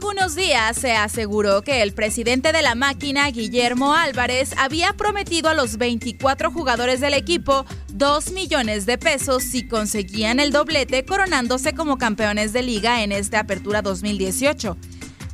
Algunos 0.00 0.34
días 0.34 0.78
se 0.78 0.92
aseguró 0.92 1.60
que 1.60 1.82
el 1.82 1.92
presidente 1.92 2.52
de 2.52 2.62
la 2.62 2.74
máquina, 2.74 3.30
Guillermo 3.30 3.94
Álvarez, 3.94 4.54
había 4.56 4.94
prometido 4.94 5.50
a 5.50 5.54
los 5.54 5.76
24 5.76 6.50
jugadores 6.50 7.00
del 7.00 7.12
equipo 7.12 7.66
2 7.92 8.32
millones 8.32 8.86
de 8.86 8.96
pesos 8.96 9.42
si 9.42 9.68
conseguían 9.68 10.40
el 10.40 10.52
doblete 10.52 11.04
coronándose 11.04 11.74
como 11.74 11.98
campeones 11.98 12.54
de 12.54 12.62
liga 12.62 13.02
en 13.02 13.12
esta 13.12 13.40
apertura 13.40 13.82
2018. 13.82 14.78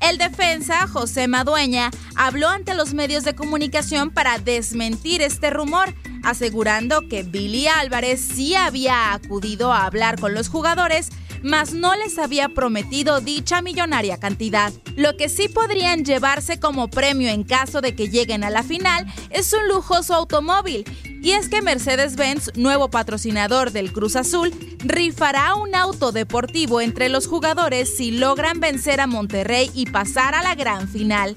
El 0.00 0.18
defensa, 0.18 0.88
José 0.88 1.28
Madueña, 1.28 1.92
habló 2.16 2.48
ante 2.48 2.74
los 2.74 2.92
medios 2.92 3.22
de 3.22 3.36
comunicación 3.36 4.10
para 4.10 4.38
desmentir 4.38 5.22
este 5.22 5.50
rumor, 5.50 5.94
asegurando 6.24 7.02
que 7.08 7.22
Billy 7.22 7.68
Álvarez 7.68 8.20
sí 8.20 8.56
había 8.56 9.12
acudido 9.12 9.72
a 9.72 9.86
hablar 9.86 10.18
con 10.18 10.34
los 10.34 10.48
jugadores 10.48 11.10
mas 11.42 11.72
no 11.72 11.94
les 11.96 12.18
había 12.18 12.48
prometido 12.48 13.20
dicha 13.20 13.62
millonaria 13.62 14.18
cantidad. 14.18 14.72
Lo 14.96 15.16
que 15.16 15.28
sí 15.28 15.48
podrían 15.48 16.04
llevarse 16.04 16.58
como 16.60 16.88
premio 16.88 17.28
en 17.28 17.44
caso 17.44 17.80
de 17.80 17.94
que 17.94 18.08
lleguen 18.08 18.44
a 18.44 18.50
la 18.50 18.62
final 18.62 19.06
es 19.30 19.52
un 19.52 19.68
lujoso 19.68 20.14
automóvil. 20.14 20.84
Y 21.22 21.32
es 21.32 21.48
que 21.48 21.62
Mercedes-Benz, 21.62 22.52
nuevo 22.56 22.88
patrocinador 22.88 23.72
del 23.72 23.92
Cruz 23.92 24.16
Azul, 24.16 24.52
rifará 24.80 25.54
un 25.54 25.74
auto 25.74 26.12
deportivo 26.12 26.80
entre 26.80 27.08
los 27.08 27.26
jugadores 27.26 27.96
si 27.96 28.12
logran 28.12 28.60
vencer 28.60 29.00
a 29.00 29.06
Monterrey 29.06 29.70
y 29.74 29.86
pasar 29.86 30.34
a 30.34 30.42
la 30.42 30.54
gran 30.54 30.88
final. 30.88 31.34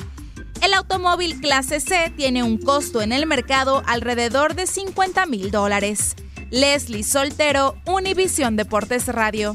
El 0.62 0.74
automóvil 0.74 1.40
clase 1.40 1.80
C 1.80 2.12
tiene 2.16 2.44
un 2.44 2.58
costo 2.58 3.02
en 3.02 3.14
el 3.14 3.26
mercado 3.26 3.82
alrededor 3.88 4.56
de 4.56 4.68
50 4.68 5.26
mil 5.26 5.52
dólares. 5.52 6.16
Leslie 6.52 7.04
Soltero, 7.04 7.78
Univisión 7.86 8.56
Deportes 8.56 9.08
Radio. 9.08 9.54